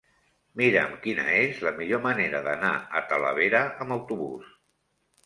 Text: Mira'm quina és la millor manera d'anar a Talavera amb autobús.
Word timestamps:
Mira'm 0.59 0.93
quina 1.01 1.25
és 1.41 1.59
la 1.67 1.73
millor 1.79 2.01
manera 2.05 2.39
d'anar 2.47 2.71
a 3.01 3.03
Talavera 3.13 3.63
amb 3.87 3.97
autobús. 3.97 4.49